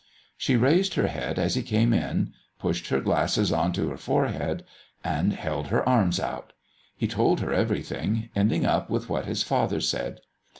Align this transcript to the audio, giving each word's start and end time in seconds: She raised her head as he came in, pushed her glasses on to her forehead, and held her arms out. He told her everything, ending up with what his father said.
She 0.35 0.55
raised 0.55 0.95
her 0.95 1.05
head 1.05 1.37
as 1.37 1.53
he 1.53 1.61
came 1.61 1.93
in, 1.93 2.33
pushed 2.57 2.87
her 2.87 2.99
glasses 2.99 3.51
on 3.51 3.71
to 3.73 3.89
her 3.89 3.97
forehead, 3.97 4.63
and 5.03 5.31
held 5.31 5.67
her 5.67 5.87
arms 5.87 6.19
out. 6.19 6.53
He 6.97 7.05
told 7.07 7.39
her 7.41 7.53
everything, 7.53 8.29
ending 8.35 8.65
up 8.65 8.89
with 8.89 9.09
what 9.09 9.25
his 9.27 9.43
father 9.43 9.79
said. 9.79 10.21